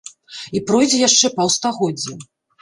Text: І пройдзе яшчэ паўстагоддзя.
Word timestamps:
І 0.59 0.61
пройдзе 0.71 1.01
яшчэ 1.01 1.31
паўстагоддзя. 1.37 2.17